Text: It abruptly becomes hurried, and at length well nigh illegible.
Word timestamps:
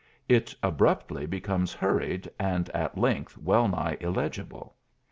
It 0.27 0.55
abruptly 0.63 1.27
becomes 1.27 1.73
hurried, 1.73 2.27
and 2.39 2.69
at 2.71 2.97
length 2.97 3.37
well 3.37 3.67
nigh 3.67 3.97
illegible. 3.99 4.75